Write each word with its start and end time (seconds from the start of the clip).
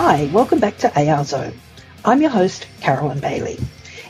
Hi, 0.00 0.30
welcome 0.32 0.60
back 0.60 0.78
to 0.78 1.10
AR 1.10 1.24
Zone. 1.24 1.54
I'm 2.04 2.20
your 2.20 2.30
host, 2.30 2.68
Carolyn 2.80 3.18
Bailey. 3.18 3.58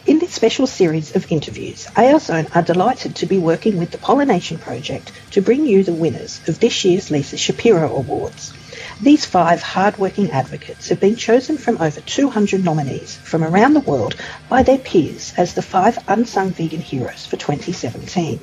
In 0.04 0.18
this 0.18 0.34
special 0.34 0.66
series 0.66 1.16
of 1.16 1.32
interviews, 1.32 1.88
AR 1.96 2.20
Zone 2.20 2.46
are 2.54 2.60
delighted 2.60 3.16
to 3.16 3.26
be 3.26 3.38
working 3.38 3.78
with 3.78 3.90
the 3.90 3.96
Pollination 3.96 4.58
Project 4.58 5.10
to 5.30 5.40
bring 5.40 5.64
you 5.64 5.82
the 5.82 5.94
winners 5.94 6.46
of 6.46 6.60
this 6.60 6.84
year's 6.84 7.10
Lisa 7.10 7.38
Shapiro 7.38 7.90
Awards. 7.90 8.52
These 9.00 9.24
five 9.24 9.62
hard-working 9.62 10.30
advocates 10.30 10.90
have 10.90 11.00
been 11.00 11.16
chosen 11.16 11.56
from 11.56 11.80
over 11.80 12.02
200 12.02 12.62
nominees 12.62 13.16
from 13.16 13.42
around 13.42 13.72
the 13.72 13.80
world 13.80 14.14
by 14.50 14.64
their 14.64 14.76
peers 14.76 15.32
as 15.38 15.54
the 15.54 15.62
five 15.62 15.98
unsung 16.06 16.50
vegan 16.50 16.82
heroes 16.82 17.24
for 17.24 17.38
2017. 17.38 18.38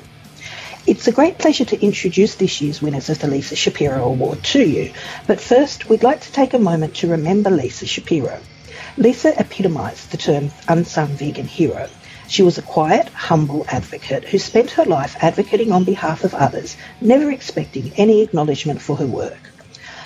It's 0.88 1.08
a 1.08 1.12
great 1.12 1.40
pleasure 1.40 1.66
to 1.66 1.82
introduce 1.82 2.36
this 2.36 2.62
year's 2.62 2.80
winners 2.80 3.10
of 3.10 3.18
the 3.18 3.26
Lisa 3.26 3.56
Shapiro 3.56 4.04
Award 4.04 4.44
to 4.44 4.62
you, 4.62 4.94
but 5.26 5.42
first 5.42 5.90
we'd 5.90 6.04
like 6.04 6.22
to 6.22 6.32
take 6.32 6.54
a 6.54 6.60
moment 6.60 6.98
to 6.98 7.08
remember 7.08 7.50
Lisa 7.50 7.88
Shapiro. 7.88 8.40
Lisa 8.96 9.36
epitomised 9.36 10.12
the 10.12 10.18
term 10.18 10.52
unsung 10.68 11.08
vegan 11.08 11.48
hero. 11.48 11.90
She 12.28 12.44
was 12.44 12.60
a 12.60 12.62
quiet, 12.62 13.08
humble 13.10 13.66
advocate 13.68 14.26
who 14.26 14.38
spent 14.38 14.70
her 14.72 14.86
life 14.86 15.16
advocating 15.22 15.72
on 15.72 15.86
behalf 15.86 16.24
of 16.24 16.36
others, 16.36 16.78
never 17.02 17.32
expecting 17.32 17.92
any 17.98 18.22
acknowledgement 18.22 18.80
for 18.80 18.96
her 18.98 19.08
work. 19.08 19.50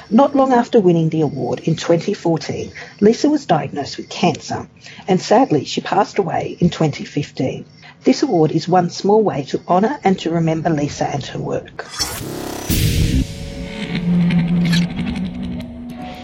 Not 0.09 0.33
long 0.33 0.53
after 0.53 0.80
winning 0.80 1.09
the 1.09 1.21
award 1.21 1.59
in 1.59 1.75
2014, 1.75 2.71
Lisa 3.02 3.30
was 3.30 3.45
diagnosed 3.45 3.97
with 3.97 4.07
cancer, 4.07 4.69
and 5.09 5.21
sadly 5.21 5.66
she 5.66 5.81
passed 5.81 6.19
away 6.19 6.55
in 6.61 6.69
2015. 6.69 7.66
This 8.02 8.23
award 8.23 8.52
is 8.52 8.67
one 8.67 8.89
small 8.89 9.21
way 9.21 9.44
to 9.49 9.62
honour 9.67 9.99
and 10.05 10.17
to 10.20 10.30
remember 10.30 10.70
Lisa 10.70 11.05
and 11.05 11.26
her 11.26 11.39
work. 11.39 11.85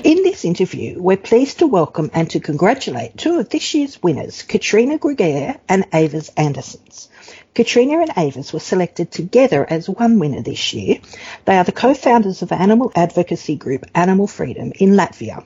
In 0.06 0.24
this 0.24 0.46
interview, 0.46 1.02
we're 1.02 1.18
pleased 1.18 1.60
to 1.60 1.68
welcome 1.68 2.12
and 2.14 2.30
to 2.30 2.40
congratulate 2.40 3.18
two 3.18 3.40
of 3.40 3.50
this 3.50 3.74
year's 3.74 4.02
winners, 4.02 4.44
Katrina 4.44 4.98
Greger 4.98 5.60
and 5.68 5.86
Avis 5.94 6.30
Andersons. 6.38 7.10
Katrina 7.54 8.00
and 8.00 8.12
Avis 8.16 8.54
were 8.54 8.60
selected 8.60 9.12
together 9.12 9.66
as 9.70 9.90
one 9.90 10.18
winner 10.20 10.42
this 10.42 10.74
year. 10.74 11.00
They 11.44 11.58
are 11.58 11.66
the 11.66 11.74
co-founders 11.74 12.42
of 12.42 12.54
animal 12.54 12.92
advocacy 12.96 13.58
group 13.58 13.86
Animal 13.94 14.28
Freedom 14.28 14.72
in 14.80 14.92
Latvia. 14.92 15.44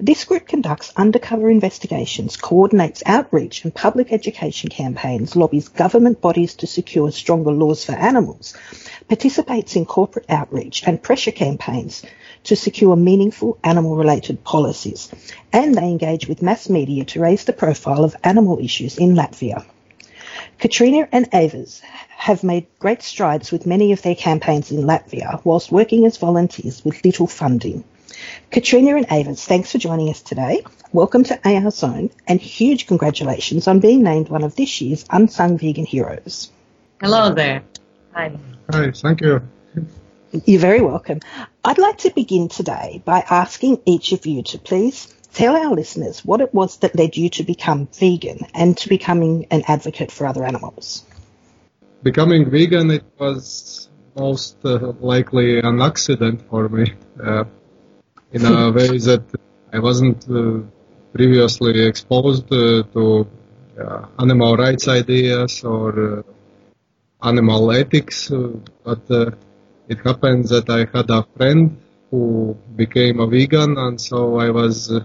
This 0.00 0.24
group 0.24 0.46
conducts 0.48 0.92
undercover 0.96 1.50
investigations, 1.50 2.36
coordinates 2.36 3.02
outreach 3.04 3.64
and 3.64 3.74
public 3.74 4.12
education 4.12 4.70
campaigns, 4.70 5.36
lobbies 5.36 5.68
government 5.68 6.20
bodies 6.20 6.54
to 6.56 6.66
secure 6.66 7.10
stronger 7.10 7.52
laws 7.52 7.84
for 7.84 7.92
animals, 7.92 8.54
participates 9.08 9.76
in 9.76 9.86
corporate 9.86 10.26
outreach 10.28 10.82
and 10.86 11.02
pressure 11.02 11.32
campaigns 11.32 12.02
to 12.44 12.56
secure 12.56 12.96
meaningful 12.96 13.58
animal 13.62 13.96
related 13.96 14.42
policies, 14.44 15.10
and 15.52 15.74
they 15.74 15.88
engage 15.88 16.28
with 16.28 16.42
mass 16.42 16.68
media 16.68 17.04
to 17.04 17.20
raise 17.20 17.44
the 17.44 17.52
profile 17.52 18.04
of 18.04 18.16
animal 18.24 18.58
issues 18.58 18.96
in 18.96 19.14
Latvia. 19.14 19.64
Katrina 20.58 21.08
and 21.12 21.28
Avis 21.32 21.82
have 22.16 22.42
made 22.42 22.66
great 22.78 23.02
strides 23.02 23.52
with 23.52 23.66
many 23.66 23.92
of 23.92 24.02
their 24.02 24.14
campaigns 24.14 24.70
in 24.70 24.84
Latvia 24.84 25.40
whilst 25.44 25.70
working 25.70 26.04
as 26.04 26.16
volunteers 26.16 26.84
with 26.84 27.04
little 27.04 27.26
funding. 27.26 27.84
Katrina 28.50 28.96
and 28.96 29.06
Avis, 29.10 29.44
thanks 29.44 29.72
for 29.72 29.78
joining 29.78 30.08
us 30.08 30.22
today. 30.22 30.64
Welcome 30.92 31.24
to 31.24 31.38
AR 31.44 31.70
Zone 31.70 32.10
and 32.26 32.40
huge 32.40 32.86
congratulations 32.86 33.68
on 33.68 33.80
being 33.80 34.02
named 34.02 34.28
one 34.28 34.42
of 34.42 34.56
this 34.56 34.80
year's 34.80 35.04
Unsung 35.10 35.58
Vegan 35.58 35.84
Heroes. 35.84 36.50
Hello 37.00 37.34
there. 37.34 37.62
Hi. 38.14 38.38
Hi, 38.70 38.90
thank 38.90 39.20
you. 39.20 39.42
You're 40.44 40.60
very 40.60 40.80
welcome. 40.80 41.20
I'd 41.64 41.78
like 41.78 41.98
to 41.98 42.10
begin 42.10 42.48
today 42.48 43.02
by 43.04 43.24
asking 43.28 43.82
each 43.86 44.12
of 44.12 44.26
you 44.26 44.42
to 44.44 44.58
please 44.58 45.14
tell 45.32 45.56
our 45.56 45.74
listeners 45.74 46.24
what 46.24 46.40
it 46.40 46.52
was 46.52 46.78
that 46.78 46.96
led 46.96 47.16
you 47.16 47.28
to 47.30 47.44
become 47.44 47.86
vegan 47.92 48.40
and 48.54 48.76
to 48.78 48.88
becoming 48.88 49.46
an 49.50 49.62
advocate 49.68 50.10
for 50.10 50.26
other 50.26 50.44
animals. 50.44 51.04
Becoming 52.02 52.50
vegan, 52.50 52.90
it 52.90 53.04
was 53.18 53.88
most 54.16 54.56
uh, 54.64 54.92
likely 55.00 55.60
an 55.60 55.80
accident 55.80 56.42
for 56.50 56.68
me. 56.68 56.92
Uh, 57.22 57.44
in 58.32 58.44
a 58.44 58.70
way 58.72 58.98
that 59.08 59.24
I 59.72 59.78
wasn't 59.78 60.20
uh, 60.30 60.60
previously 61.12 61.86
exposed 61.86 62.46
uh, 62.52 62.82
to 62.94 63.26
uh, 63.80 64.06
animal 64.18 64.56
rights 64.56 64.88
ideas 64.88 65.64
or 65.64 66.24
animal 67.22 67.70
ethics, 67.72 68.30
but 68.84 69.02
it 69.88 69.98
happened 70.04 70.44
that 70.48 70.68
I 70.68 70.80
had 70.96 71.10
a 71.10 71.24
friend 71.36 71.76
who 72.10 72.56
became 72.76 73.20
a 73.20 73.26
vegan, 73.26 73.76
and 73.78 74.00
so 74.00 74.38
I 74.38 74.50
was 74.50 74.90
uh, 74.92 75.00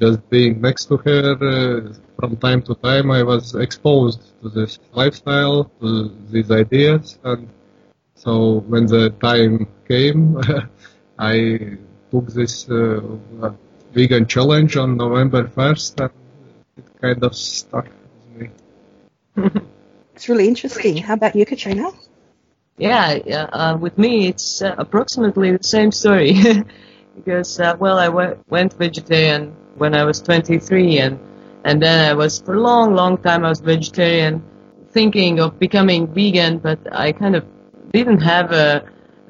just 0.00 0.28
being 0.30 0.60
next 0.60 0.86
to 0.86 0.96
her 0.98 1.26
uh, 1.34 1.92
from 2.18 2.36
time 2.36 2.62
to 2.62 2.74
time. 2.76 3.10
I 3.10 3.22
was 3.22 3.54
exposed 3.54 4.20
to 4.42 4.48
this 4.48 4.78
lifestyle, 4.92 5.70
to 5.80 6.10
these 6.30 6.50
ideas, 6.50 7.18
and 7.24 7.48
so 8.14 8.60
when 8.68 8.86
the 8.86 9.10
time 9.20 9.66
came, 9.88 10.38
I 11.18 11.78
took 12.14 12.32
this 12.32 12.70
uh, 12.70 13.00
vegan 13.92 14.26
challenge 14.26 14.76
on 14.76 14.96
November 14.96 15.44
1st, 15.44 16.00
and 16.00 16.10
it 16.76 16.84
kind 17.00 17.24
of 17.24 17.34
stuck 17.34 17.86
with 17.86 18.40
me. 18.40 18.50
it's 20.14 20.28
really 20.28 20.46
interesting. 20.46 20.96
How 20.98 21.14
about 21.14 21.34
you, 21.34 21.44
Katrina? 21.44 21.90
Yeah, 22.78 23.18
yeah. 23.26 23.44
Uh, 23.44 23.76
with 23.76 23.98
me, 23.98 24.28
it's 24.28 24.62
uh, 24.62 24.76
approximately 24.78 25.56
the 25.56 25.64
same 25.64 25.90
story. 25.90 26.34
because, 27.16 27.58
uh, 27.58 27.76
well, 27.80 27.98
I 27.98 28.06
w- 28.06 28.38
went 28.48 28.74
vegetarian 28.74 29.54
when 29.76 29.94
I 29.94 30.04
was 30.04 30.20
23, 30.20 30.98
and 30.98 31.18
and 31.64 31.82
then 31.82 32.10
I 32.10 32.14
was 32.14 32.40
for 32.40 32.54
a 32.54 32.60
long, 32.60 32.94
long 32.94 33.16
time 33.18 33.44
I 33.44 33.48
was 33.48 33.60
vegetarian, 33.60 34.42
thinking 34.90 35.40
of 35.40 35.58
becoming 35.58 36.06
vegan, 36.06 36.58
but 36.58 36.78
I 36.92 37.10
kind 37.12 37.34
of 37.34 37.44
didn't 37.90 38.20
have 38.20 38.52
a, 38.52 38.84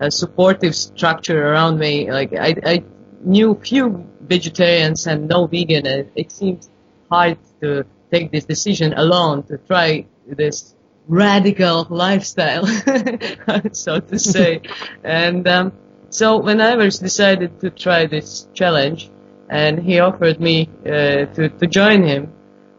a 0.04 0.10
supportive 0.10 0.74
structure 0.74 1.48
around 1.48 1.78
me. 1.78 2.10
Like 2.10 2.32
I, 2.32 2.54
I 2.64 2.84
knew 3.22 3.54
few 3.54 4.06
vegetarians 4.20 5.06
and 5.06 5.28
no 5.28 5.46
vegan, 5.46 5.86
and 5.86 6.10
it 6.14 6.30
seemed 6.30 6.68
hard 7.10 7.38
to 7.60 7.84
take 8.10 8.30
this 8.30 8.44
decision 8.44 8.92
alone 8.94 9.42
to 9.44 9.58
try 9.58 10.06
this 10.26 10.74
radical 11.08 11.86
lifestyle, 11.90 12.66
so 13.72 14.00
to 14.00 14.18
say. 14.18 14.60
and 15.04 15.46
um, 15.48 15.72
so 16.10 16.38
when 16.38 16.58
Ivers 16.58 17.00
decided 17.00 17.60
to 17.60 17.70
try 17.70 18.06
this 18.06 18.48
challenge, 18.54 19.10
and 19.50 19.78
he 19.78 20.00
offered 20.00 20.40
me 20.40 20.68
uh, 20.86 21.26
to 21.34 21.48
to 21.60 21.66
join 21.66 22.02
him, 22.02 22.32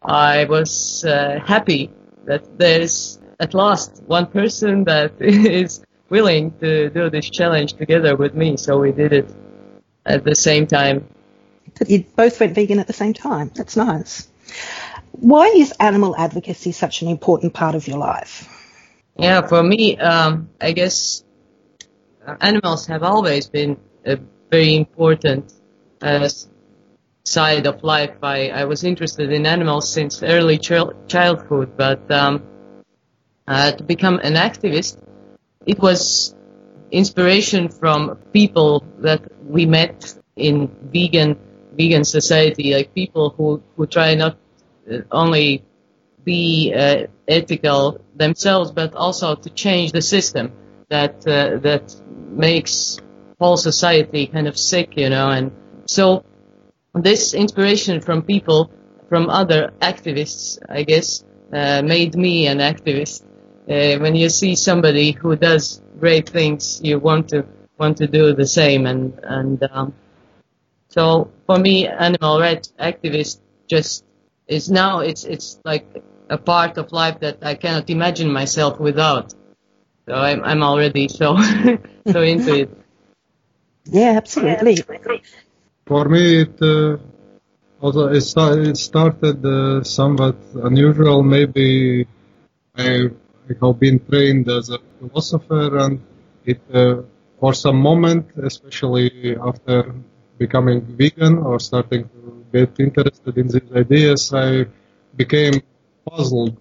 I 0.04 0.46
was 0.46 1.04
uh, 1.06 1.40
happy 1.46 1.92
that 2.26 2.58
there's 2.58 3.20
at 3.40 3.54
last 3.54 4.02
one 4.08 4.28
person 4.28 4.84
that 4.86 5.12
is 5.20 5.82
willing 6.18 6.52
to 6.64 6.90
do 6.90 7.10
this 7.10 7.28
challenge 7.30 7.72
together 7.74 8.14
with 8.16 8.34
me. 8.42 8.50
So 8.58 8.72
we 8.86 8.92
did 9.02 9.12
it 9.20 9.28
at 10.06 10.24
the 10.24 10.36
same 10.48 10.66
time. 10.80 10.98
You 11.88 12.06
both 12.16 12.40
went 12.40 12.54
vegan 12.56 12.80
at 12.80 12.88
the 12.88 13.00
same 13.04 13.14
time. 13.14 13.52
That's 13.58 13.76
nice. 13.76 14.14
Why 15.12 15.48
is 15.64 15.70
animal 15.80 16.16
advocacy 16.26 16.72
such 16.72 17.02
an 17.04 17.08
important 17.08 17.54
part 17.54 17.76
of 17.76 17.88
your 17.90 17.98
life? 17.98 18.34
Yeah, 19.18 19.42
for 19.52 19.62
me, 19.64 19.98
um, 19.98 20.50
I 20.62 20.72
guess 20.80 21.24
animals 22.40 22.88
have 22.88 23.04
always 23.04 23.50
been 23.50 23.78
a 24.06 24.18
very 24.52 24.76
important 24.76 25.54
uh, 26.02 26.30
side 27.26 27.66
of 27.68 27.84
life. 27.84 28.16
I, 28.22 28.50
I 28.62 28.64
was 28.66 28.84
interested 28.84 29.32
in 29.32 29.46
animals 29.46 29.92
since 29.92 30.24
early 30.24 30.58
ch- 30.58 30.94
childhood, 31.08 31.76
but 31.76 32.02
um, 32.12 32.44
uh, 33.48 33.72
to 33.78 33.84
become 33.84 34.20
an 34.30 34.36
activist, 34.36 34.98
it 35.66 35.80
was 35.80 36.36
inspiration 36.92 37.70
from 37.70 38.18
people 38.34 38.84
that 39.00 39.22
we 39.44 39.66
met 39.66 40.14
in 40.36 40.68
vegan 40.92 41.38
vegan 41.78 42.04
society, 42.06 42.74
like 42.74 42.94
people 42.94 43.32
who, 43.32 43.62
who 43.76 43.86
try 43.86 44.16
not 44.16 44.38
uh, 44.90 45.00
only 45.12 45.64
be 46.24 46.74
uh, 46.74 47.08
ethical 47.28 48.00
themselves, 48.16 48.72
but 48.72 48.96
also 48.96 49.36
to 49.36 49.50
change 49.50 49.92
the 49.92 50.02
system 50.02 50.52
that 50.90 51.16
uh, 51.28 51.58
that 51.60 51.96
makes 52.30 53.00
whole 53.40 53.58
society 53.58 54.28
kind 54.28 54.48
of 54.48 54.58
sick, 54.58 54.98
you 54.98 55.10
know. 55.10 55.30
And 55.30 55.52
so 55.86 56.24
this 56.94 57.34
inspiration 57.34 58.02
from 58.02 58.22
people, 58.24 58.72
from 59.10 59.30
other 59.30 59.74
activists, 59.82 60.58
I 60.70 60.84
guess, 60.84 61.24
uh, 61.54 61.82
made 61.84 62.16
me 62.16 62.48
an 62.48 62.60
activist. 62.60 63.24
Uh, 63.68 63.98
when 63.98 64.16
you 64.16 64.30
see 64.30 64.56
somebody 64.56 65.12
who 65.12 65.36
does 65.36 65.82
great 66.00 66.30
things, 66.30 66.80
you 66.84 67.00
want 67.00 67.30
to 67.30 67.46
want 67.80 67.98
to 67.98 68.08
do 68.08 68.34
the 68.34 68.46
same. 68.46 68.86
And 68.86 69.20
and 69.24 69.64
um, 69.72 69.94
so 70.90 71.32
for 71.46 71.58
me, 71.58 71.88
animal 71.88 72.40
rights 72.40 72.74
activist 72.80 73.40
just 73.68 74.06
is 74.48 74.70
now 74.70 75.00
it's 75.00 75.24
it's 75.24 75.60
like 75.66 75.86
a 76.30 76.38
part 76.38 76.78
of 76.78 76.92
life 76.92 77.20
that 77.20 77.40
I 77.42 77.56
cannot 77.56 77.90
imagine 77.90 78.32
myself 78.32 78.80
without. 78.80 79.34
So 80.08 80.14
I'm 80.14 80.44
I'm 80.44 80.62
already 80.64 81.08
so 81.08 81.38
so 82.12 82.22
into 82.22 82.62
it. 82.62 82.70
Yeah, 83.86 84.14
absolutely. 84.18 84.84
For 85.86 86.06
me, 86.06 86.42
it 86.42 86.62
uh, 86.62 86.98
although 87.82 88.08
it, 88.08 88.24
it 88.68 88.78
started 88.78 89.46
uh, 89.46 89.84
somewhat 89.84 90.36
unusual. 90.56 91.24
Maybe 91.24 92.08
I, 92.76 93.10
I 93.50 93.54
have 93.66 93.80
been 93.80 94.00
trained 94.10 94.50
as 94.50 94.70
a 94.70 94.80
philosopher, 95.00 95.78
and 95.78 96.02
it 96.46 96.62
uh, 96.74 97.04
for 97.40 97.54
some 97.54 97.78
moment, 97.78 98.26
especially 98.38 99.38
after 99.38 99.94
becoming 100.38 100.82
vegan 100.82 101.38
or 101.38 101.60
starting 101.60 102.04
to 102.10 102.46
get 102.52 102.80
interested 102.80 103.38
in 103.38 103.48
these 103.48 103.72
ideas, 103.76 104.34
I 104.34 104.66
became 105.16 105.62
puzzled 106.10 106.58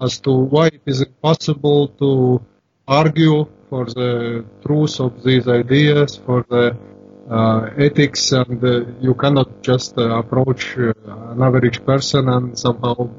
as 0.00 0.20
to 0.20 0.32
why 0.32 0.66
it 0.68 0.82
is 0.86 1.02
impossible 1.02 1.88
to 2.02 2.40
argue 2.86 3.46
for 3.68 3.84
the 3.86 4.44
truth 4.64 5.00
of 5.00 5.22
these 5.22 5.46
ideas, 5.48 6.16
for 6.16 6.44
the 6.48 6.76
uh, 7.28 7.70
ethics, 7.76 8.32
and 8.32 8.62
uh, 8.64 8.84
you 9.00 9.14
cannot 9.14 9.62
just 9.62 9.98
uh, 9.98 10.18
approach 10.18 10.78
uh, 10.78 10.92
an 11.32 11.42
average 11.42 11.84
person 11.84 12.28
and 12.28 12.58
somehow 12.58 13.10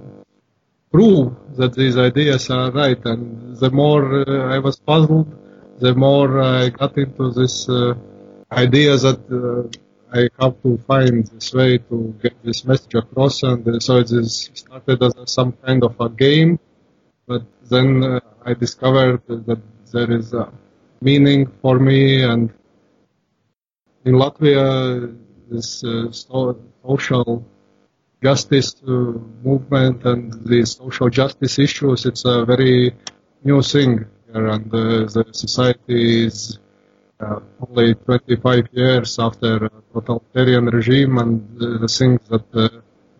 prove 0.91 1.33
that 1.59 1.73
these 1.73 1.97
ideas 1.97 2.49
are 2.49 2.71
right. 2.71 3.01
And 3.05 3.55
the 3.57 3.69
more 3.69 4.03
uh, 4.27 4.55
I 4.55 4.59
was 4.59 4.77
puzzled, 4.79 5.29
the 5.79 5.93
more 5.93 6.41
I 6.41 6.69
got 6.69 6.97
into 6.97 7.31
this 7.31 7.67
uh, 7.69 7.93
idea 8.51 8.97
that 8.97 9.19
I 10.11 10.29
have 10.39 10.55
to 10.63 10.77
find 10.87 11.27
this 11.27 11.53
way 11.53 11.77
to 11.89 12.15
get 12.23 12.33
this 12.43 12.65
message 12.65 12.95
across, 12.95 13.43
and 13.43 13.61
so 13.83 13.97
it 13.97 14.09
is 14.11 14.49
started 14.53 15.03
as 15.03 15.13
some 15.25 15.51
kind 15.65 15.83
of 15.83 15.93
a 15.99 16.09
game. 16.09 16.59
But 17.27 17.43
then 17.69 18.19
I 18.43 18.53
discovered 18.55 19.21
that 19.27 19.61
there 19.93 20.11
is 20.11 20.33
a 20.33 20.51
meaning 21.01 21.51
for 21.61 21.77
me, 21.77 22.23
and 22.23 22.49
in 24.05 24.15
Latvia, 24.15 25.15
this 25.51 25.83
uh, 25.83 26.11
social 26.11 27.45
justice 28.21 28.75
movement 28.83 30.05
and 30.05 30.33
the 30.45 30.65
social 30.65 31.09
justice 31.09 31.59
issues, 31.59 32.05
it's 32.05 32.25
a 32.25 32.45
very 32.45 32.93
new 33.43 33.61
thing 33.61 34.05
here, 34.31 34.47
and 34.47 34.73
uh, 34.73 35.05
the 35.15 35.25
society 35.31 36.25
is 36.25 36.59
uh, 37.19 37.39
only 37.67 37.95
25 37.95 38.67
years 38.71 39.19
after 39.19 39.69
totalitarian 39.93 40.65
regime, 40.65 41.17
and 41.17 41.59
the 41.59 41.87
things 41.87 42.19
that 42.29 42.45
uh, 42.53 42.69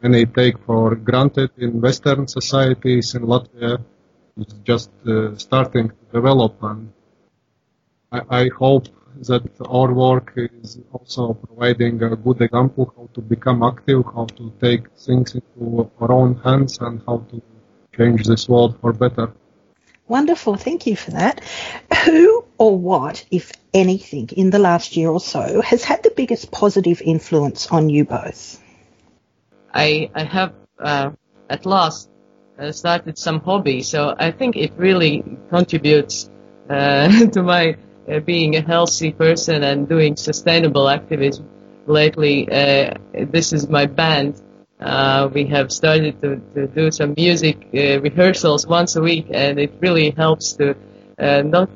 many 0.01 0.25
take 0.25 0.57
for 0.65 0.95
granted 0.95 1.51
in 1.57 1.81
Western 1.81 2.27
societies 2.27 3.15
in 3.15 3.23
Latvia 3.23 3.81
is 4.37 4.53
just 4.63 4.91
starting 5.37 5.89
to 5.89 6.05
develop, 6.13 6.61
and 6.63 6.91
I, 8.11 8.21
I 8.29 8.49
hope 8.49 8.87
that 9.27 9.43
our 9.67 9.93
work 9.93 10.33
is 10.35 10.79
also 10.91 11.33
providing 11.33 12.01
a 12.03 12.15
good 12.15 12.41
example 12.41 12.93
how 12.95 13.09
to 13.13 13.21
become 13.21 13.63
active, 13.63 14.03
how 14.05 14.25
to 14.25 14.51
take 14.61 14.89
things 14.97 15.35
into 15.35 15.89
our 15.99 16.11
own 16.11 16.35
hands, 16.43 16.79
and 16.79 17.01
how 17.05 17.17
to 17.29 17.41
change 17.95 18.25
this 18.25 18.47
world 18.47 18.77
for 18.81 18.93
better. 18.93 19.31
Wonderful, 20.07 20.55
thank 20.55 20.87
you 20.87 20.95
for 20.95 21.11
that. 21.11 21.43
Who 22.05 22.45
or 22.57 22.77
what, 22.77 23.25
if 23.29 23.51
anything, 23.73 24.29
in 24.35 24.49
the 24.49 24.59
last 24.59 24.97
year 24.97 25.09
or 25.09 25.19
so 25.19 25.61
has 25.61 25.83
had 25.83 26.01
the 26.03 26.11
biggest 26.15 26.51
positive 26.51 27.01
influence 27.01 27.67
on 27.67 27.89
you 27.89 28.05
both? 28.05 28.61
I, 29.73 30.09
I 30.15 30.23
have 30.23 30.53
uh, 30.79 31.11
at 31.49 31.65
last 31.65 32.09
uh, 32.57 32.71
started 32.71 33.17
some 33.17 33.39
hobby, 33.39 33.83
so 33.83 34.15
I 34.17 34.31
think 34.31 34.55
it 34.55 34.73
really 34.77 35.23
contributes 35.49 36.29
uh, 36.69 37.25
to 37.33 37.43
my 37.43 37.77
uh, 38.09 38.19
being 38.19 38.55
a 38.55 38.61
healthy 38.61 39.11
person 39.11 39.63
and 39.63 39.87
doing 39.87 40.15
sustainable 40.15 40.89
activism. 40.89 41.47
Lately, 41.85 42.47
uh, 42.51 42.93
this 43.13 43.53
is 43.53 43.67
my 43.69 43.85
band. 43.85 44.41
Uh, 44.79 45.29
we 45.33 45.45
have 45.45 45.71
started 45.71 46.21
to, 46.21 46.37
to 46.53 46.67
do 46.67 46.91
some 46.91 47.13
music 47.17 47.67
rehearsals 47.73 48.65
once 48.67 48.95
a 48.95 49.01
week, 49.01 49.27
and 49.31 49.59
it 49.59 49.73
really 49.81 50.11
helps 50.11 50.53
to 50.53 50.75
not 51.19 51.69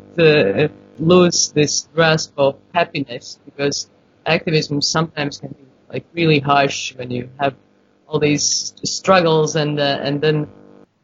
lose 0.99 1.51
this 1.51 1.87
grasp 1.93 2.33
of 2.37 2.55
happiness 2.73 3.39
because 3.45 3.89
activism 4.25 4.81
sometimes 4.81 5.39
can 5.39 5.49
be 5.49 5.65
like 5.89 6.05
really 6.13 6.39
harsh 6.39 6.95
when 6.95 7.11
you 7.11 7.29
have 7.39 7.55
all 8.07 8.19
these 8.19 8.73
struggles 8.83 9.55
and 9.55 9.79
uh, 9.79 9.99
and 10.01 10.21
then 10.21 10.47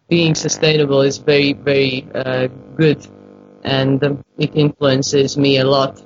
being 0.09 0.35
sustainable 0.35 1.01
is 1.01 1.17
very 1.17 1.53
very 1.53 2.07
uh, 2.15 2.47
good 2.77 3.05
and 3.63 4.03
um, 4.03 4.23
it 4.37 4.55
influences 4.55 5.37
me 5.37 5.57
a 5.57 5.65
lot. 5.65 6.01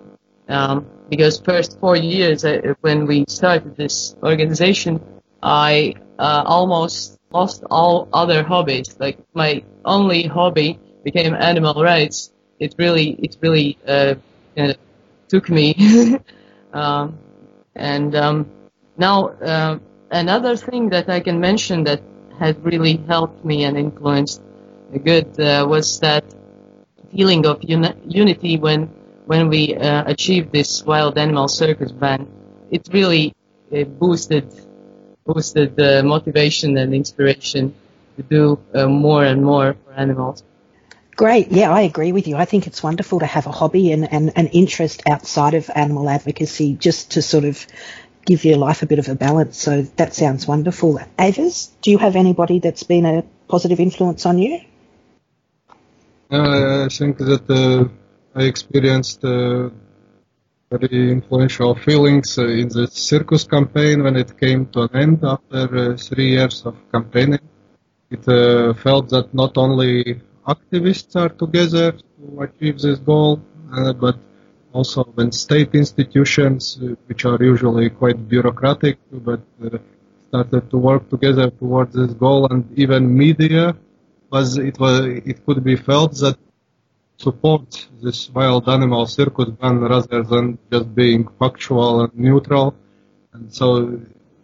Um, 0.50 0.86
because 1.10 1.40
first 1.40 1.80
four 1.80 1.96
years 1.96 2.44
uh, 2.44 2.74
when 2.82 3.06
we 3.06 3.26
started 3.28 3.78
this 3.78 4.16
organization 4.24 5.00
I 5.44 5.96
uh, 6.20 6.44
almost 6.46 7.20
lost 7.32 7.64
all 7.70 8.08
other 8.14 8.44
hobbies. 8.44 8.96
Like 8.98 9.20
my 9.34 9.64
only 9.84 10.24
hobby 10.24 10.80
became 11.04 11.36
animal 11.36 11.84
rights. 11.84 12.32
It 12.60 12.76
really 12.78 13.12
it 13.22 13.38
really 13.42 13.78
uh, 13.88 14.16
took 15.28 15.50
me. 15.50 16.20
Um, 16.74 17.20
and 17.76 18.16
um, 18.16 18.48
now 18.98 19.28
uh, 19.28 19.78
another 20.10 20.56
thing 20.58 20.90
that 20.90 21.08
I 21.08 21.20
can 21.20 21.40
mention 21.40 21.84
that 21.84 22.02
had 22.40 22.66
really 22.66 22.98
helped 23.08 23.46
me 23.46 23.64
and 23.66 23.78
influenced 23.78 24.42
good 25.04 25.40
uh, 25.40 25.68
was 25.70 26.00
that 26.00 26.24
feeling 27.16 27.46
of 27.46 27.64
uni- 27.64 27.96
unity 28.08 28.58
when 28.58 28.90
when 29.26 29.50
we 29.50 29.76
uh, 29.76 30.04
achieved 30.06 30.52
this 30.52 30.84
wild 30.84 31.18
animal 31.18 31.48
circus 31.48 31.92
ban. 31.92 32.28
It 32.72 32.88
really 32.92 33.34
uh, 33.72 33.84
boosted 33.84 34.46
boosted 35.26 35.76
the 35.76 36.04
motivation 36.04 36.78
and 36.78 36.94
inspiration 36.94 37.74
to 38.18 38.24
do 38.24 38.60
uh, 38.74 38.88
more 38.88 39.24
and 39.24 39.44
more 39.44 39.76
for 39.86 39.94
animals. 39.94 40.44
Great. 41.16 41.52
Yeah, 41.52 41.72
I 41.72 41.82
agree 41.82 42.12
with 42.12 42.28
you. 42.28 42.36
I 42.36 42.46
think 42.46 42.66
it's 42.68 42.82
wonderful 42.82 43.20
to 43.20 43.26
have 43.26 43.46
a 43.46 43.52
hobby 43.52 43.92
and, 43.92 44.12
and 44.12 44.32
an 44.36 44.48
interest 44.48 45.04
outside 45.08 45.54
of 45.54 45.70
animal 45.74 46.10
advocacy 46.10 46.74
just 46.74 47.12
to 47.12 47.22
sort 47.22 47.46
of 47.46 47.66
give 48.26 48.44
your 48.46 48.58
life 48.58 48.82
a 48.82 48.88
bit 48.88 49.00
of 49.00 49.08
a 49.10 49.16
balance. 49.16 49.58
So 49.58 49.84
that 49.98 50.16
sounds 50.16 50.48
wonderful. 50.48 51.00
Avis, 51.20 51.68
do 51.82 51.92
you 51.92 52.00
have 52.00 52.16
anybody 52.16 52.60
that's 52.60 52.84
been 52.84 53.06
a 53.06 53.24
positive 53.48 53.80
influence 53.80 54.26
on 54.26 54.40
you? 54.40 54.60
Uh, 56.32 56.86
I 56.86 56.90
think 56.90 57.18
that 57.18 57.50
uh, 57.50 57.88
I 58.40 58.44
experienced 58.44 59.24
uh, 59.24 59.70
very 60.72 61.12
influential 61.12 61.76
feelings 61.76 62.38
in 62.38 62.70
the 62.70 62.88
circus 62.88 63.44
campaign 63.44 64.04
when 64.04 64.16
it 64.16 64.40
came 64.40 64.66
to 64.68 64.82
an 64.84 64.96
end 64.96 65.24
after 65.24 65.96
three 65.98 66.30
years 66.30 66.66
of 66.66 66.76
campaigning. 66.92 67.42
It 68.10 68.26
felt 68.78 69.10
that 69.10 69.34
not 69.34 69.58
only 69.58 70.22
activists 70.48 71.16
are 71.16 71.30
together 71.30 71.92
to 71.92 72.42
achieve 72.42 72.80
this 72.80 73.00
goal, 73.00 73.42
but 74.00 74.18
also 74.72 75.04
when 75.16 75.32
state 75.32 75.76
institutions, 75.76 76.80
which 77.08 77.26
are 77.26 77.38
usually 77.44 77.90
quite 77.90 78.28
bureaucratic, 78.28 78.98
but 79.12 79.42
started 80.30 80.70
to 80.72 80.78
work 80.78 81.10
together 81.10 81.52
towards 81.52 81.94
this 81.94 82.14
goal, 82.14 82.48
and 82.50 82.66
even 82.78 83.16
media 83.16 83.76
was 84.34 84.58
it 84.70 84.78
was 84.84 84.96
it 85.32 85.38
could 85.46 85.62
be 85.64 85.76
felt 85.90 86.14
that 86.24 86.38
support 87.26 87.68
this 88.06 88.20
wild 88.38 88.66
animal 88.78 89.06
circus 89.18 89.50
ban 89.60 89.76
rather 89.94 90.22
than 90.32 90.46
just 90.72 90.88
being 91.02 91.22
factual 91.40 91.92
and 92.04 92.14
neutral, 92.28 92.68
and 93.34 93.46
so 93.60 93.68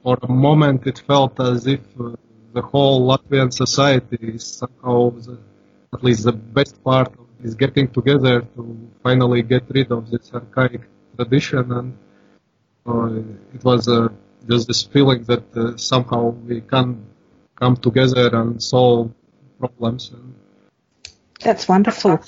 for 0.03 0.17
a 0.29 0.31
moment 0.48 0.79
it 0.91 1.00
felt 1.12 1.36
as 1.51 1.67
if 1.75 1.81
uh, 2.00 2.15
the 2.53 2.62
whole 2.72 2.98
Latvian 3.10 3.51
society 3.63 4.17
is 4.36 4.43
somehow 4.62 4.98
the, 5.25 5.38
at 5.93 6.01
least 6.03 6.24
the 6.24 6.38
best 6.60 6.75
part 6.84 7.10
of 7.19 7.25
is 7.43 7.55
getting 7.55 7.88
together 8.00 8.41
to 8.55 8.62
finally 9.03 9.41
get 9.41 9.63
rid 9.69 9.91
of 9.91 10.10
this 10.12 10.31
archaic 10.34 10.81
tradition. 11.15 11.72
And 11.72 11.98
uh, 12.86 13.08
it 13.55 13.63
was 13.63 13.88
uh, 13.88 14.10
just 14.48 14.67
this 14.67 14.84
feeling 14.84 15.24
that 15.24 15.46
uh, 15.55 15.77
somehow 15.77 16.29
we 16.50 16.62
can 16.62 17.05
come 17.55 17.75
together 17.77 18.27
and 18.36 18.62
solve 18.62 19.12
problems. 19.59 20.11
That's 21.41 21.67
wonderful. 21.67 22.21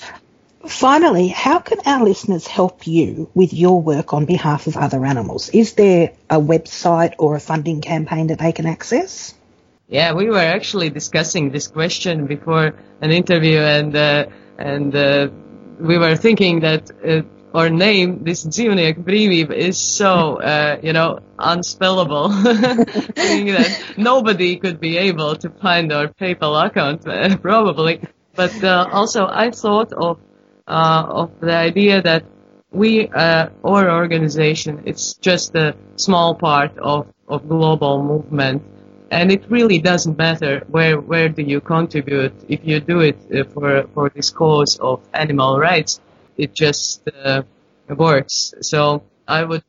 Finally, 0.66 1.28
how 1.28 1.58
can 1.58 1.78
our 1.86 2.04
listeners 2.04 2.46
help 2.46 2.86
you 2.86 3.28
with 3.34 3.52
your 3.52 3.82
work 3.82 4.14
on 4.14 4.26
behalf 4.26 4.68
of 4.68 4.76
other 4.76 5.04
animals? 5.04 5.48
Is 5.48 5.74
there 5.74 6.12
a 6.30 6.40
website 6.40 7.14
or 7.18 7.34
a 7.34 7.40
funding 7.40 7.80
campaign 7.80 8.28
that 8.28 8.38
they 8.38 8.52
can 8.52 8.66
access? 8.66 9.34
Yeah, 9.88 10.14
we 10.14 10.30
were 10.30 10.38
actually 10.38 10.88
discussing 10.90 11.50
this 11.50 11.66
question 11.66 12.26
before 12.26 12.74
an 13.00 13.10
interview, 13.10 13.58
and 13.58 13.94
uh, 13.94 14.26
and 14.56 14.94
uh, 14.94 15.28
we 15.80 15.98
were 15.98 16.16
thinking 16.16 16.60
that 16.60 16.90
uh, 17.04 17.22
our 17.54 17.68
name, 17.70 18.24
this 18.24 18.44
dzīvnieku 18.46 19.04
brīvība, 19.04 19.52
is 19.52 19.78
so, 19.78 20.40
uh, 20.40 20.78
you 20.82 20.92
know, 20.92 21.18
unspellable, 21.38 22.28
that 22.42 23.94
nobody 23.96 24.56
could 24.56 24.80
be 24.80 24.96
able 24.98 25.36
to 25.36 25.50
find 25.50 25.92
our 25.92 26.08
PayPal 26.08 26.66
account, 26.66 27.06
uh, 27.06 27.36
probably. 27.42 28.00
But 28.34 28.62
uh, 28.64 28.88
also, 28.90 29.26
I 29.30 29.50
thought 29.50 29.92
of 29.92 30.18
uh, 30.66 31.04
of 31.08 31.40
the 31.40 31.54
idea 31.54 32.00
that 32.02 32.24
we, 32.70 33.08
uh, 33.08 33.48
our 33.64 33.90
organization, 33.90 34.82
it's 34.86 35.14
just 35.14 35.54
a 35.54 35.76
small 35.96 36.34
part 36.34 36.78
of 36.78 37.06
of 37.28 37.48
global 37.48 38.02
movement. 38.02 38.62
And 39.10 39.30
it 39.30 39.44
really 39.50 39.78
doesn't 39.78 40.16
matter 40.16 40.64
where 40.68 40.98
where 40.98 41.28
do 41.28 41.42
you 41.42 41.60
contribute 41.60 42.32
if 42.48 42.60
you 42.64 42.80
do 42.80 43.00
it 43.00 43.18
uh, 43.28 43.44
for 43.52 43.84
for 43.92 44.08
this 44.08 44.30
cause 44.30 44.78
of 44.80 45.00
animal 45.12 45.58
rights 45.58 46.00
it 46.36 46.54
just 46.54 47.08
uh, 47.24 47.42
works 47.88 48.54
so 48.60 49.02
i 49.28 49.42
would 49.44 49.64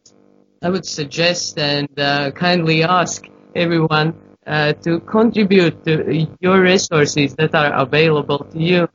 i 0.61 0.69
would 0.69 0.85
suggest 0.85 1.57
and 1.59 1.89
uh, 1.99 2.31
kindly 2.31 2.83
ask 2.83 3.27
everyone 3.55 4.13
uh, 4.45 4.73
to 4.73 4.99
contribute 4.99 5.85
to 5.85 6.27
your 6.39 6.61
resources 6.61 7.35
that 7.35 7.53
are 7.55 7.73
available 7.73 8.39
to 8.39 8.59
you 8.59 8.87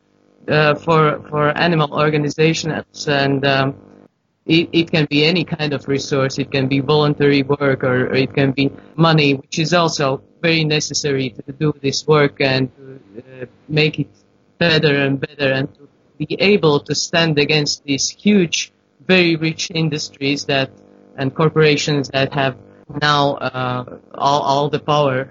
uh, 0.48 0.74
for 0.74 1.22
for 1.28 1.56
animal 1.56 1.92
organizations 1.92 3.08
and 3.08 3.44
um, 3.46 3.74
it, 4.48 4.68
it, 4.72 4.90
can 4.90 5.06
be 5.10 5.24
any 5.24 5.44
kind 5.44 5.74
of 5.74 5.86
resource. 5.86 6.38
It 6.38 6.50
can 6.50 6.68
be 6.68 6.80
voluntary 6.80 7.42
work 7.42 7.84
or, 7.84 8.06
or, 8.06 8.14
it 8.14 8.32
can 8.32 8.52
be 8.52 8.72
money, 8.96 9.34
which 9.34 9.58
is 9.58 9.74
also 9.74 10.22
very 10.40 10.64
necessary 10.64 11.30
to 11.30 11.52
do 11.52 11.72
this 11.80 12.06
work 12.06 12.40
and 12.40 12.70
to 12.76 13.00
uh, 13.18 13.46
make 13.68 13.98
it 13.98 14.08
better 14.56 14.96
and 14.96 15.20
better 15.20 15.52
and 15.52 15.72
to 15.74 15.87
be 16.18 16.36
able 16.38 16.80
to 16.80 16.94
stand 16.94 17.38
against 17.38 17.84
these 17.84 18.08
huge, 18.10 18.72
very 19.06 19.36
rich 19.36 19.70
industries 19.72 20.44
that 20.46 20.70
and 21.16 21.34
corporations 21.34 22.08
that 22.10 22.32
have 22.32 22.56
now 23.02 23.34
uh, 23.34 23.98
all, 24.14 24.42
all 24.42 24.68
the 24.68 24.78
power 24.78 25.30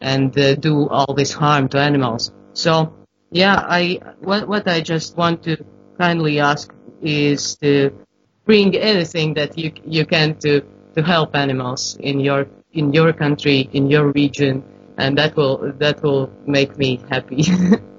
and 0.00 0.38
uh, 0.38 0.54
do 0.54 0.88
all 0.88 1.14
this 1.14 1.32
harm 1.32 1.68
to 1.68 1.78
animals. 1.78 2.32
So 2.52 2.92
yeah, 3.30 3.64
I 3.66 4.00
what 4.20 4.46
what 4.46 4.68
I 4.68 4.80
just 4.80 5.16
want 5.16 5.42
to 5.44 5.64
kindly 5.98 6.40
ask 6.40 6.72
is 7.02 7.56
to 7.56 7.90
bring 8.44 8.76
anything 8.76 9.34
that 9.34 9.58
you 9.58 9.72
you 9.84 10.06
can 10.06 10.36
to 10.40 10.60
to 10.94 11.02
help 11.02 11.34
animals 11.34 11.96
in 12.00 12.20
your 12.20 12.46
in 12.72 12.92
your 12.92 13.12
country 13.12 13.68
in 13.72 13.90
your 13.90 14.12
region, 14.12 14.62
and 14.98 15.18
that 15.18 15.36
will 15.36 15.72
that 15.78 16.02
will 16.02 16.30
make 16.46 16.76
me 16.78 17.00
happy. 17.10 17.44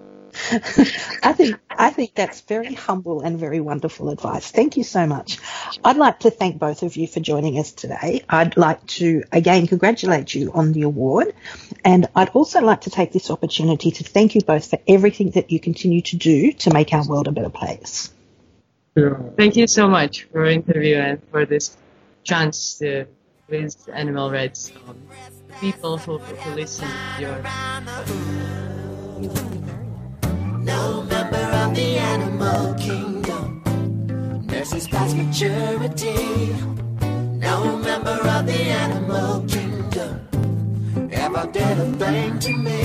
I 1.23 1.33
think 1.33 1.59
I 1.69 1.89
think 1.89 2.13
that's 2.15 2.41
very 2.41 2.73
humble 2.73 3.21
and 3.21 3.39
very 3.39 3.59
wonderful 3.59 4.09
advice. 4.09 4.51
Thank 4.51 4.77
you 4.77 4.83
so 4.83 5.05
much. 5.05 5.39
I'd 5.83 5.97
like 5.97 6.19
to 6.21 6.31
thank 6.31 6.59
both 6.59 6.83
of 6.83 6.95
you 6.95 7.07
for 7.07 7.19
joining 7.19 7.57
us 7.57 7.71
today. 7.71 8.23
I'd 8.29 8.57
like 8.57 8.85
to 8.99 9.23
again 9.31 9.67
congratulate 9.67 10.33
you 10.35 10.51
on 10.53 10.73
the 10.73 10.83
award, 10.83 11.33
and 11.83 12.07
I'd 12.15 12.29
also 12.29 12.61
like 12.61 12.81
to 12.81 12.89
take 12.89 13.11
this 13.11 13.31
opportunity 13.31 13.91
to 13.91 14.03
thank 14.03 14.35
you 14.35 14.41
both 14.41 14.69
for 14.69 14.79
everything 14.87 15.31
that 15.31 15.51
you 15.51 15.59
continue 15.59 16.01
to 16.01 16.17
do 16.17 16.51
to 16.53 16.73
make 16.73 16.93
our 16.93 17.07
world 17.07 17.27
a 17.27 17.31
better 17.31 17.49
place. 17.49 18.11
Thank 18.95 19.57
you 19.57 19.67
so 19.67 19.87
much 19.87 20.23
for 20.31 20.45
interview 20.45 20.95
and 20.95 21.21
for 21.29 21.45
this 21.45 21.75
chance 22.23 22.79
to 22.79 23.07
with 23.47 23.89
animal 23.93 24.31
rights 24.31 24.71
on 24.87 25.01
people 25.61 25.97
who, 25.97 26.17
who 26.17 26.55
listen 26.55 26.87
to 27.17 27.21
your 27.21 27.41
no 30.75 31.03
member 31.03 31.45
of 31.61 31.69
the 31.79 31.89
animal 32.13 32.73
kingdom. 32.75 33.45
Nurses 34.51 34.87
past 34.87 35.15
maturity. 35.15 36.53
No 37.47 37.55
member 37.87 38.19
of 38.35 38.41
the 38.51 38.61
animal 38.83 39.31
kingdom. 39.53 40.13
Ever 41.11 41.43
did 41.57 41.75
a 41.85 41.87
thing 42.01 42.39
to 42.45 42.51
me. 42.67 42.83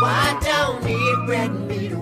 Why 0.00 0.16
I 0.28 0.32
don't 0.48 0.82
eat 0.96 1.18
red 1.32 1.52
meat 1.68 1.92